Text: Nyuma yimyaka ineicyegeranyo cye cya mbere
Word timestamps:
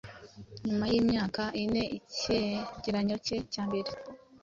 Nyuma 0.65 0.85
yimyaka 0.91 1.43
ineicyegeranyo 1.63 3.15
cye 3.25 3.37
cya 3.51 3.63
mbere 3.69 3.91